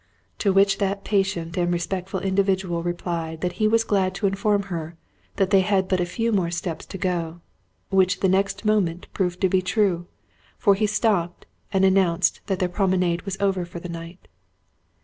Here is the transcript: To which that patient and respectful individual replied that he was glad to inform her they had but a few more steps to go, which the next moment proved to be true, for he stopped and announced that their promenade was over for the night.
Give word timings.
To 0.39 0.51
which 0.51 0.79
that 0.79 1.03
patient 1.03 1.57
and 1.57 1.71
respectful 1.71 2.21
individual 2.21 2.81
replied 2.81 3.41
that 3.41 3.51
he 3.61 3.67
was 3.67 3.83
glad 3.83 4.15
to 4.15 4.25
inform 4.25 4.63
her 4.63 4.97
they 5.35 5.59
had 5.59 5.87
but 5.87 5.99
a 5.99 6.07
few 6.07 6.31
more 6.31 6.49
steps 6.49 6.87
to 6.87 6.97
go, 6.97 7.41
which 7.91 8.19
the 8.21 8.27
next 8.27 8.65
moment 8.65 9.05
proved 9.13 9.39
to 9.41 9.47
be 9.47 9.61
true, 9.61 10.07
for 10.57 10.73
he 10.73 10.87
stopped 10.87 11.45
and 11.71 11.85
announced 11.85 12.41
that 12.47 12.57
their 12.57 12.67
promenade 12.67 13.21
was 13.25 13.37
over 13.39 13.63
for 13.63 13.79
the 13.79 13.89
night. 13.89 14.27